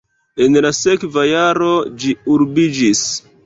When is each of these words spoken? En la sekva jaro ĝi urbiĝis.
En 0.45 0.55
la 0.65 0.71
sekva 0.77 1.27
jaro 1.33 1.71
ĝi 2.01 2.17
urbiĝis. 2.39 3.09